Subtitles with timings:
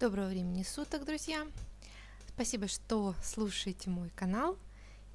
[0.00, 1.46] Доброго времени суток, друзья!
[2.28, 4.56] Спасибо, что слушаете мой канал.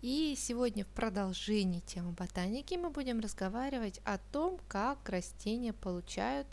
[0.03, 6.45] И сегодня в продолжении темы ботаники мы будем разговаривать о том, как растения получают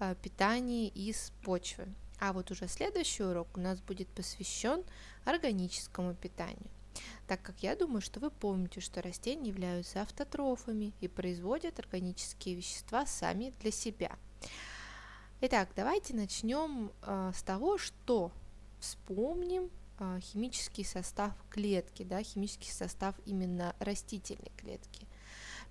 [0.00, 1.86] э, питание из почвы.
[2.18, 4.82] А вот уже следующий урок у нас будет посвящен
[5.24, 6.68] органическому питанию
[7.28, 13.04] так как я думаю, что вы помните, что растения являются автотрофами и производят органические вещества
[13.04, 14.16] сами для себя.
[15.48, 18.32] Итак, давайте начнем э, с того, что
[18.80, 25.06] вспомним э, химический состав клетки, да, химический состав именно растительной клетки.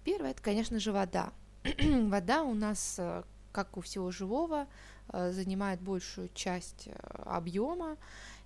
[0.05, 1.33] Первое, это, конечно же, вода.
[1.83, 4.67] вода у нас, э, как у всего живого,
[5.09, 6.87] э, занимает большую часть
[7.25, 7.97] объема,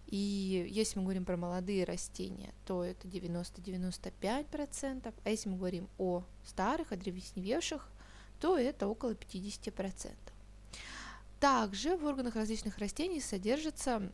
[0.08, 6.24] и если мы говорим про молодые растения, то это 90-95%, а если мы говорим о
[6.44, 7.88] старых, о древесневевших,
[8.40, 10.16] то это около 50%.
[11.40, 14.12] Также в органах различных растений содержится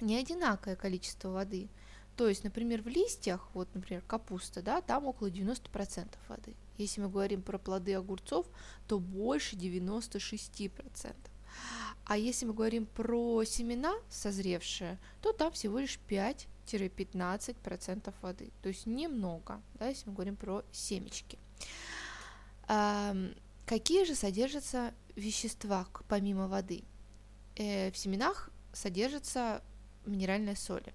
[0.00, 1.68] не одинаковое количество воды.
[2.16, 6.54] То есть, например, в листьях, вот, например, капуста, да, там около 90% воды.
[6.76, 8.46] Если мы говорим про плоды огурцов,
[8.86, 11.14] то больше 96%.
[12.04, 18.50] А если мы говорим про семена созревшие, то там всего лишь 5-15% воды.
[18.62, 21.38] То есть немного, да, если мы говорим про семечки.
[22.66, 23.14] А,
[23.66, 26.84] какие же содержатся вещества помимо воды?
[27.56, 29.62] Э, в семенах содержатся
[30.06, 30.94] минеральные соли.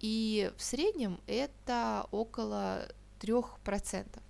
[0.00, 2.88] И в среднем это около
[3.20, 4.22] 3%.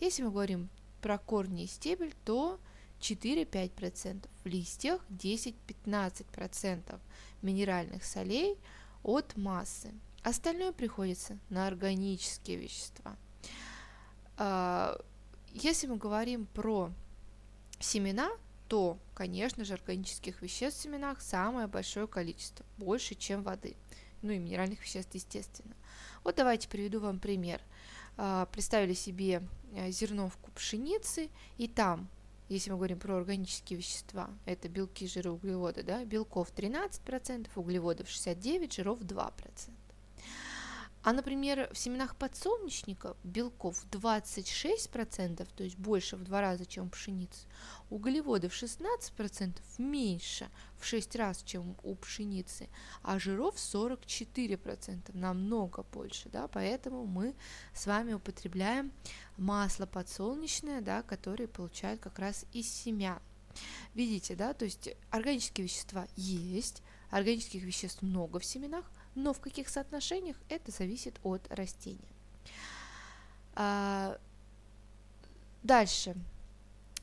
[0.00, 0.70] Если мы говорим
[1.02, 2.58] про корни и стебель, то
[3.00, 6.98] 4-5%, в листьях 10-15%
[7.42, 8.56] минеральных солей
[9.02, 9.92] от массы.
[10.22, 13.16] Остальное приходится на органические вещества.
[14.36, 15.00] А,
[15.52, 16.90] если мы говорим про
[17.78, 18.30] семена,
[18.68, 23.76] то, конечно же, органических веществ в семенах самое большое количество, больше, чем воды.
[24.22, 25.74] Ну и минеральных веществ, естественно.
[26.24, 27.60] Вот давайте приведу вам пример.
[28.16, 29.42] А, представили себе
[29.72, 32.08] э, зерновку пшеницы, и там
[32.48, 38.74] если мы говорим про органические вещества, это белки, жиры, углеводы, да, белков 13%, углеводов 69%,
[38.74, 39.70] жиров 2%.
[41.08, 46.90] А, например, в семенах подсолнечника белков 26%, то есть больше в два раза, чем у
[46.90, 47.46] пшеницы,
[47.88, 52.68] углеводов 16% меньше, в 6 раз, чем у пшеницы,
[53.02, 57.34] а жиров 44%, намного больше, да, поэтому мы
[57.72, 58.92] с вами употребляем
[59.38, 63.22] масло подсолнечное, да, которое получают как раз из семян.
[63.94, 68.84] Видите, да, то есть органические вещества есть, органических веществ много в семенах,
[69.18, 71.98] но в каких соотношениях это зависит от растения.
[73.54, 74.18] А,
[75.62, 76.14] дальше.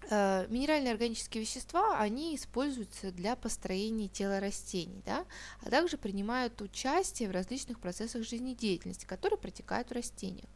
[0.09, 5.25] А, минеральные органические вещества, они используются для построения тела растений, да,
[5.61, 10.49] а также принимают участие в различных процессах жизнедеятельности, которые протекают в растениях.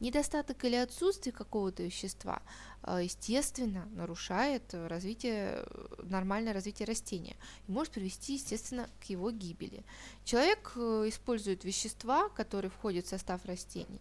[0.00, 2.40] Недостаток или отсутствие какого-то вещества,
[2.82, 5.62] а, естественно, нарушает развитие,
[6.02, 7.36] нормальное развитие растения
[7.68, 9.84] и может привести, естественно, к его гибели.
[10.24, 14.00] Человек э, использует вещества, которые входят в состав растений.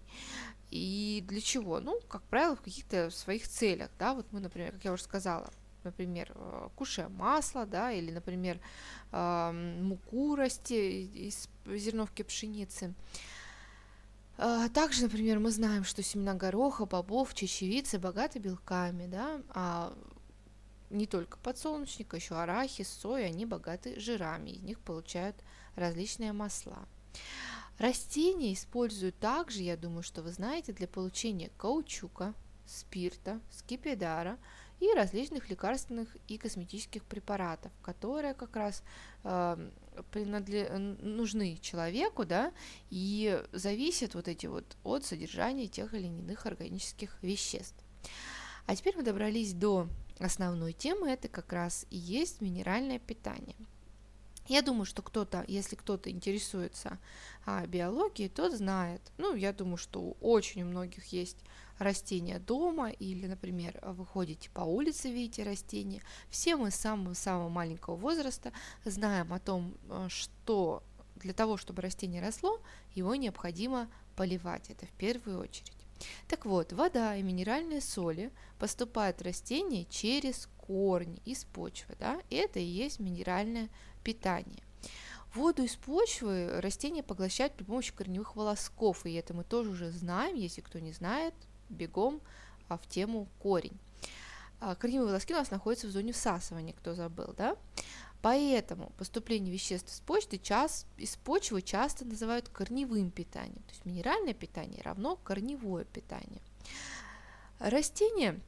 [0.72, 1.82] И для чего?
[1.82, 3.90] Ну, как правило, в каких-то своих целях.
[4.00, 4.14] Да?
[4.14, 5.52] Вот мы, например, как я уже сказала,
[5.84, 8.62] например, э, кушая масло, да, или, например,
[9.12, 12.94] муку расти из зерновки пшеницы.
[14.42, 19.94] А, также, например, мы знаем, что семена гороха, бобов, чечевицы богаты белками, да, а
[20.90, 25.36] не только подсолнечника, еще арахис, соя, они богаты жирами, из них получают
[25.76, 26.88] различные масла.
[27.78, 32.34] Растения используют также, я думаю, что вы знаете, для получения каучука,
[32.66, 34.38] спирта, скипидара
[34.80, 38.84] и различных лекарственных и косметических препаратов, которые как раз
[39.26, 39.70] э,
[40.04, 40.70] принадле...
[40.70, 42.54] нужны человеку, да,
[42.90, 47.84] и зависят вот эти вот от содержания тех или иных органических веществ.
[48.66, 49.88] А теперь мы добрались до
[50.20, 53.56] основной темы, это как раз и есть минеральное питание.
[54.50, 56.98] Я думаю, что кто-то, если кто-то интересуется
[57.46, 59.00] а, биологией, тот знает.
[59.20, 61.38] Ну, я думаю, что очень у многих есть
[61.78, 66.02] растения дома или, например, вы ходите по улице, видите растения.
[66.32, 68.52] Все мы с самого-самого маленького возраста
[68.86, 70.82] знаем о том, э, что
[71.16, 72.60] для того, чтобы растение росло,
[72.96, 74.72] его необходимо поливать.
[74.72, 75.79] Это в первую очередь.
[76.28, 81.96] Так вот, вода и минеральные соли поступают в растение через корни из почвы.
[82.00, 82.22] Да?
[82.30, 83.70] Это и есть минеральное
[84.04, 84.64] питание.
[85.34, 90.36] Воду из почвы растения поглощают при помощи корневых волосков, и это мы тоже уже знаем,
[90.36, 91.36] если кто не знает,
[91.70, 92.20] бегом
[92.68, 93.78] а, в тему корень.
[94.60, 97.56] А, корневые волоски у нас находятся в зоне всасывания, кто забыл, да?
[98.22, 103.62] Поэтому поступление веществ из почты час, из почвы часто называют корневым питанием.
[103.64, 106.42] То есть минеральное питание равно корневое питание.
[107.60, 108.40] Растение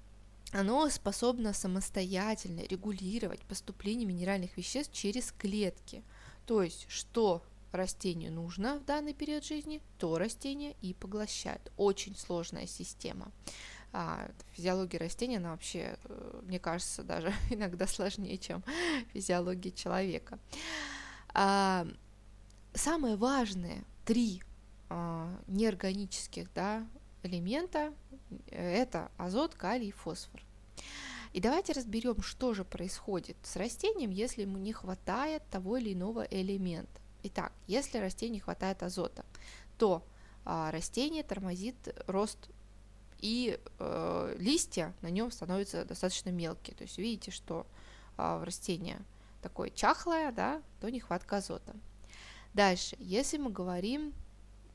[0.51, 6.03] оно способно самостоятельно регулировать поступление минеральных веществ через клетки.
[6.45, 7.41] То есть, что
[7.71, 11.71] растению нужно в данный период жизни, то растение и поглощает.
[11.77, 13.31] Очень сложная система.
[13.93, 18.63] А, физиология растения, она вообще, э, мне кажется, даже иногда сложнее, чем
[19.13, 20.39] физиология человека.
[21.33, 21.85] А,
[22.73, 24.41] самые важные три
[24.89, 26.87] а, неорганических да,
[27.23, 27.93] элемента
[28.47, 30.41] это азот, калий и фосфор.
[31.33, 36.23] И давайте разберем, что же происходит с растением, если ему не хватает того или иного
[36.23, 36.99] элемента.
[37.23, 39.25] Итак, если растению не хватает азота,
[39.77, 40.03] то
[40.43, 41.75] а, растение тормозит
[42.07, 42.49] рост
[43.21, 46.75] и э, листья на нем становятся достаточно мелкие.
[46.75, 47.65] То есть видите, что
[48.17, 49.01] э, растение
[49.41, 51.75] такое чахлое, да, то нехватка азота.
[52.53, 54.13] Дальше, если мы говорим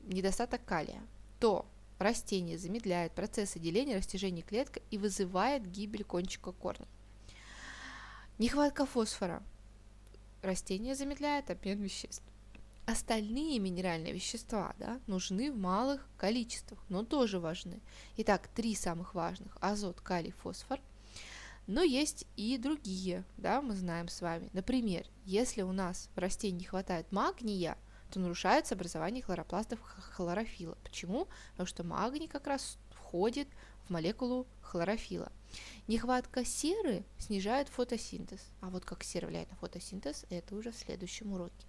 [0.01, 1.01] недостаток калия,
[1.39, 1.65] то
[1.99, 6.87] растение замедляет процессы деления, растяжения клеток и вызывает гибель кончика корня.
[8.37, 9.43] Нехватка фосфора.
[10.41, 12.23] Растение замедляет обмен веществ.
[12.87, 17.81] Остальные минеральные вещества да, нужны в малых количествах, но тоже важны.
[18.15, 20.79] Итак, три самых важных– азот, калий, фосфор.
[21.67, 24.49] Но есть и другие, да, мы знаем с вами.
[24.53, 27.77] Например, если у нас в растении не хватает магния,
[28.09, 30.77] то нарушается образование хлоропластов хлорофила.
[30.81, 31.27] Почему?
[31.51, 33.49] Потому что магний как раз входит
[33.85, 35.29] в молекулу хлорофила.
[35.89, 38.39] Нехватка серы снижает фотосинтез.
[38.61, 41.67] А вот как сера влияет на фотосинтез, это уже в следующем уроке.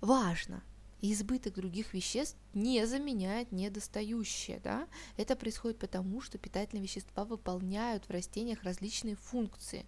[0.00, 0.62] Важно,
[1.00, 4.60] избыток других веществ не заменяет недостающее.
[4.62, 4.88] Да?
[5.16, 9.86] Это происходит потому, что питательные вещества выполняют в растениях различные функции.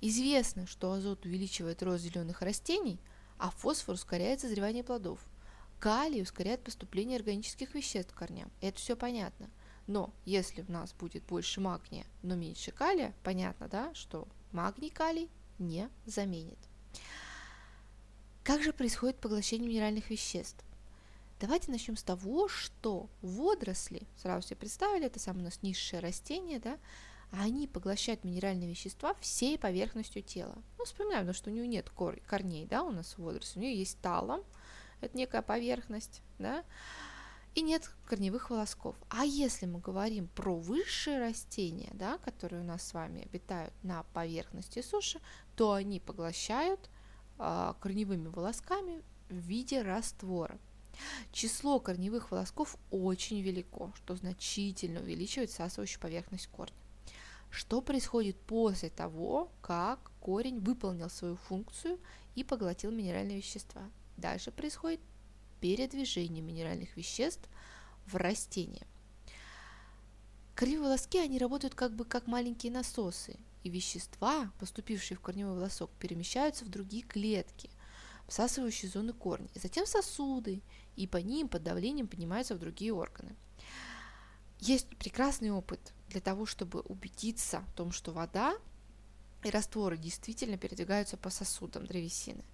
[0.00, 2.98] Известно, что азот увеличивает рост зеленых растений,
[3.38, 5.20] а фосфор ускоряет созревание плодов.
[5.78, 8.50] Калий ускоряет поступление органических веществ к корням.
[8.60, 9.50] Это все понятно.
[9.86, 15.28] Но если у нас будет больше магния, но меньше калия, понятно, да, что магний калий
[15.58, 16.58] не заменит.
[18.50, 20.64] Как же происходит поглощение минеральных веществ?
[21.38, 26.58] Давайте начнем с того, что водоросли, сразу себе представили, это самое у нас низшее растение,
[26.58, 26.76] да,
[27.30, 30.58] они поглощают минеральные вещества всей поверхностью тела.
[30.78, 33.78] Ну, вспоминаем, ну, что у нее нет кор- корней, да, у нас водоросли, у нее
[33.78, 34.42] есть талом,
[35.00, 36.64] это некая поверхность, да,
[37.54, 38.96] и нет корневых волосков.
[39.10, 44.02] А если мы говорим про высшие растения, да, которые у нас с вами обитают на
[44.12, 45.20] поверхности суши,
[45.54, 46.90] то они поглощают
[47.80, 50.58] корневыми волосками в виде раствора.
[51.32, 56.74] Число корневых волосков очень велико, что значительно увеличивает всасывающую поверхность корня.
[57.50, 61.98] Что происходит после того, как корень выполнил свою функцию
[62.34, 63.82] и поглотил минеральные вещества?
[64.16, 65.00] Дальше происходит
[65.60, 67.48] передвижение минеральных веществ
[68.06, 68.86] в растение.
[70.54, 75.90] Корневые волоски, они работают как бы как маленькие насосы, и вещества, поступившие в корневой волосок,
[75.98, 77.70] перемещаются в другие клетки,
[78.28, 80.62] всасывающие зоны корня, и затем сосуды,
[80.96, 83.34] и по ним под давлением поднимаются в другие органы.
[84.58, 88.56] Есть прекрасный опыт для того, чтобы убедиться в том, что вода
[89.42, 92.44] и растворы действительно передвигаются по сосудам древесины.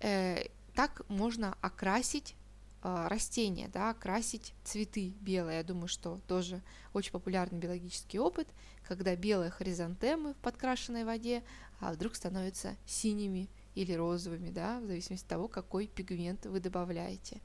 [0.00, 2.34] Э, так можно окрасить
[2.82, 5.58] э, растения, да, красить цветы белые.
[5.58, 6.62] Я думаю, что тоже
[6.92, 8.48] очень популярный биологический опыт,
[8.86, 11.42] когда белые хризантемы в подкрашенной воде
[11.82, 17.40] а вдруг становятся синими или розовыми, да, в зависимости от того, какой пигмент вы добавляете.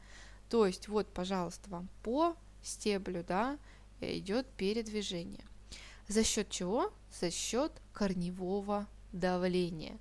[0.48, 3.58] То есть вот, пожалуйста, вам по стеблю, да,
[4.00, 5.44] идет передвижение.
[6.08, 6.94] За счет чего?
[7.20, 9.98] За счет корневого давления.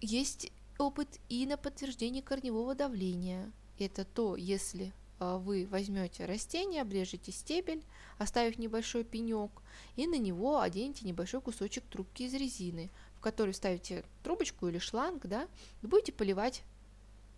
[0.00, 3.52] Есть опыт и на подтверждение корневого давления.
[3.78, 7.84] Это то, если вы возьмете растение, обрежете стебель,
[8.18, 9.50] оставив небольшой пенек,
[9.96, 15.26] и на него оденете небольшой кусочек трубки из резины, в который ставите трубочку или шланг,
[15.26, 15.46] да,
[15.82, 16.62] и будете поливать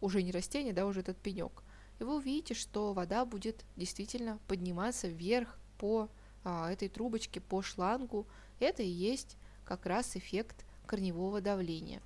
[0.01, 1.63] уже не растение, да, уже этот пенек.
[1.99, 6.09] И вы увидите, что вода будет действительно подниматься вверх по
[6.45, 8.27] а, этой трубочке, по шлангу.
[8.61, 12.03] Это и есть как раз эффект корневого давления.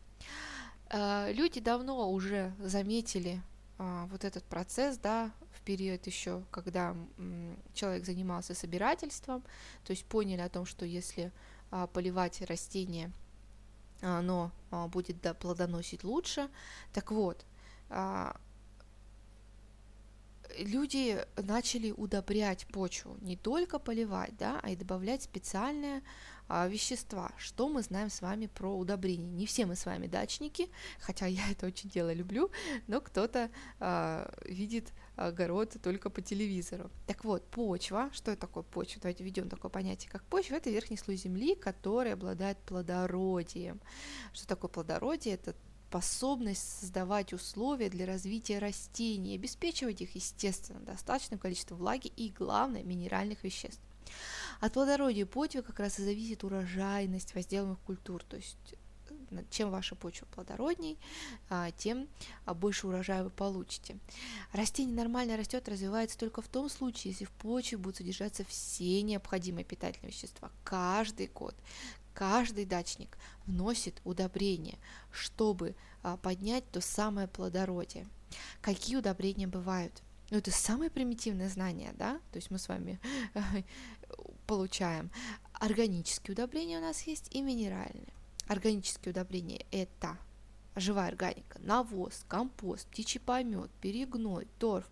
[0.91, 3.41] А, люди давно уже заметили
[3.79, 5.33] а, вот этот процесс, да,
[5.67, 6.97] период еще, когда
[7.75, 9.43] человек занимался собирательством,
[9.85, 11.33] то есть поняли о том, что если
[11.71, 13.11] а, поливать растение,
[14.01, 16.49] оно а, будет плодоносить лучше.
[16.95, 17.45] Так вот,
[20.59, 26.03] люди начали удобрять почву, не только поливать, да, а и добавлять специальные
[26.49, 27.33] а, вещества.
[27.37, 29.31] Что мы знаем с вами про удобрение?
[29.31, 30.69] Не все мы с вами дачники,
[31.01, 32.51] хотя я это очень дело люблю,
[32.87, 36.91] но кто-то а, видит огород только по телевизору.
[37.07, 39.01] Так вот, почва, что это такое почва?
[39.03, 43.81] Давайте введем такое понятие, как почва, это верхний слой земли, который обладает плодородием.
[44.33, 45.35] Что такое плодородие?
[45.35, 45.55] Это
[45.89, 53.45] способность создавать условия для развития растений, обеспечивать их, естественно, достаточным количеством влаги и, главное, минеральных
[53.45, 53.81] веществ.
[54.61, 58.75] От плодородия почвы как раз и зависит урожайность возделанных культур, то есть
[59.51, 60.99] чем ваша почва плодородней,
[61.49, 62.09] а, тем
[62.45, 63.99] а, больше урожая вы получите.
[64.53, 69.65] Растение нормально растет, развивается только в том случае, если в почве будут содержаться все необходимые
[69.65, 71.55] питательные вещества каждый год.
[72.15, 74.79] Каждый дачник вносит удобрения,
[75.11, 78.07] чтобы а, поднять то самое плодородие.
[78.61, 80.03] Какие удобрения бывают?
[80.31, 82.15] Ну, это самое примитивное знание, да?
[82.33, 82.99] То есть мы с вами
[84.47, 85.11] получаем.
[85.53, 88.13] Органические удобрения у нас есть и минеральные.
[88.47, 90.17] Органические удобрения– это
[90.77, 94.89] живая органика, навоз, компост, птичий помет, перегной, торф.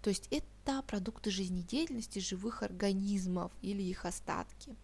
[0.00, 4.74] То есть это продукты жизнедеятельности живых организмов или их остатки.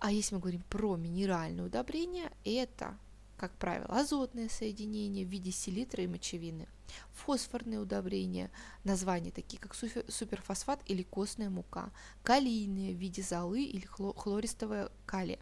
[0.00, 2.98] А если мы говорим про минеральные удобрения, это,
[3.36, 6.68] как правило, азотные соединения в виде селитры и мочевины,
[7.12, 8.50] фосфорные удобрения,
[8.84, 11.90] названия такие как суперфосфат или костная мука,
[12.22, 15.38] калийные в виде золы или хлористого калия.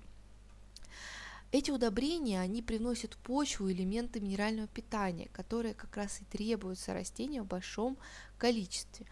[1.53, 7.45] Эти удобрения, они приносят в почву элементы минерального питания, которые как раз и требуются растению
[7.45, 7.97] в большом
[8.37, 9.07] количестве.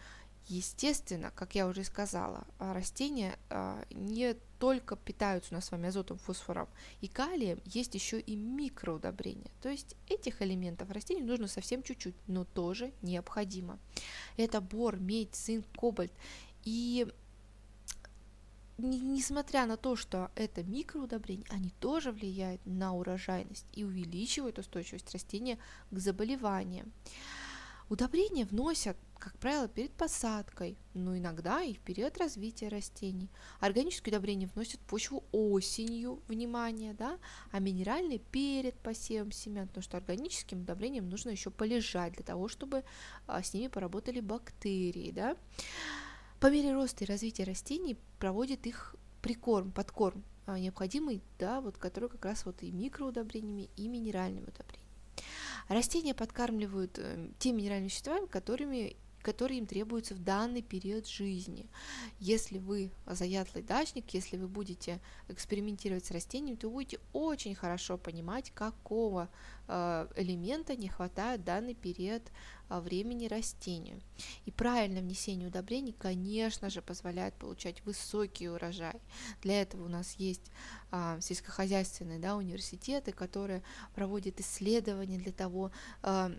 [0.47, 5.87] Естественно, как я уже сказала, а, растения а, не только питаются у нас с вами
[5.87, 6.67] азотом, фосфором
[7.01, 9.49] и калием, есть еще и микроудобрения.
[9.61, 13.79] То есть этих элементов растению нужно совсем чуть-чуть, но тоже необходимо.
[14.37, 16.11] Это бор, медь, цинк, кобальт.
[16.63, 17.07] И
[18.77, 25.57] несмотря на то, что это микроудобрения, они тоже влияют на урожайность и увеличивают устойчивость растения
[25.91, 26.91] к заболеваниям.
[27.87, 33.29] Удобрения вносят, как правило, перед посадкой, но иногда и в период развития растений.
[33.59, 37.19] Органические удобрения вносят в почву осенью, внимание, да,
[37.51, 42.83] а минеральные перед посевом семян, потому что органическим удобрениям нужно еще полежать для того, чтобы
[43.27, 45.37] а, с ними поработали бактерии, да.
[46.39, 52.09] По мере роста и развития растений проводит их прикорм, подкорм, а, необходимый, да, вот который
[52.09, 54.85] как раз вот и микроудобрениями, и минеральными удобрениями.
[55.69, 61.65] Растения подкармливают э, теми минеральными веществами, которыми которые им требуются в данный период жизни.
[62.19, 68.51] Если вы заядлый дачник, если вы будете экспериментировать с растениями, то будете очень хорошо понимать,
[68.51, 69.27] какого
[69.67, 72.21] э, элемента не хватает в данный период
[72.69, 74.01] времени растению.
[74.45, 78.99] И правильное внесение удобрений, конечно же, позволяет получать высокий урожай.
[79.41, 80.51] Для этого у нас есть
[80.91, 86.31] а, сельскохозяйственные да, университеты, которые проводят исследования для того, а,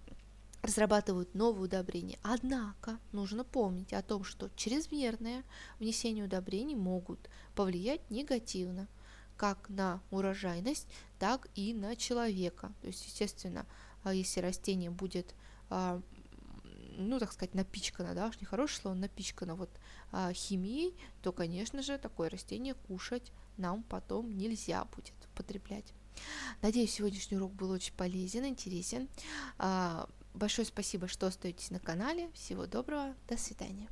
[0.62, 2.18] разрабатывают новые удобрения.
[2.23, 5.45] Однако нужно помнить о том, что чрезмерное
[5.78, 8.88] внесение удобрений могут повлиять негативно
[9.37, 12.73] как на урожайность, так и на человека.
[12.80, 13.66] То есть, естественно,
[14.02, 15.35] а, если растение будет
[16.97, 19.71] ну, так сказать, напичкано, да, уж нехорошее слово, напичкано вот
[20.12, 25.93] а, химией, то, конечно же, такое растение кушать нам потом нельзя будет употреблять.
[26.62, 29.09] Надеюсь, сегодняшний урок был очень полезен, интересен.
[30.35, 32.31] Большое спасибо, что остаетесь на канале.
[32.33, 33.88] Всего доброго, до свидания.